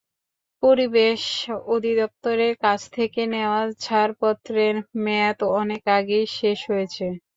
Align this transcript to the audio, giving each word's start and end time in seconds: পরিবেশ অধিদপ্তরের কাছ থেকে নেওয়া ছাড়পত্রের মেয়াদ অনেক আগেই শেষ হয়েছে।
পরিবেশ 0.63 1.21
অধিদপ্তরের 1.71 2.53
কাছ 2.63 2.79
থেকে 2.91 3.21
নেওয়া 3.33 3.61
ছাড়পত্রের 3.81 4.75
মেয়াদ 5.03 5.39
অনেক 5.59 5.81
আগেই 5.97 6.25
শেষ 6.37 6.59
হয়েছে। 6.69 7.05